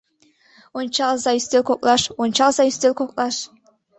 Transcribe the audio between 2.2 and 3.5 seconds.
ончалза ӱстел коклаш-